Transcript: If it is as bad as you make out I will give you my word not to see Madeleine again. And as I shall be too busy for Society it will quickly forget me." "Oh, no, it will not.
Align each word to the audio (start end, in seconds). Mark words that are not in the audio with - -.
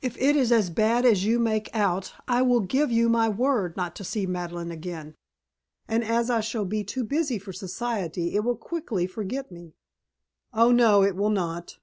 If 0.00 0.18
it 0.20 0.34
is 0.34 0.50
as 0.50 0.70
bad 0.70 1.04
as 1.06 1.24
you 1.24 1.38
make 1.38 1.70
out 1.72 2.14
I 2.26 2.42
will 2.42 2.58
give 2.62 2.90
you 2.90 3.08
my 3.08 3.28
word 3.28 3.76
not 3.76 3.94
to 3.94 4.02
see 4.02 4.26
Madeleine 4.26 4.72
again. 4.72 5.14
And 5.86 6.02
as 6.02 6.30
I 6.30 6.40
shall 6.40 6.64
be 6.64 6.82
too 6.82 7.04
busy 7.04 7.38
for 7.38 7.52
Society 7.52 8.34
it 8.34 8.40
will 8.42 8.56
quickly 8.56 9.06
forget 9.06 9.52
me." 9.52 9.76
"Oh, 10.52 10.72
no, 10.72 11.04
it 11.04 11.14
will 11.14 11.30
not. 11.30 11.78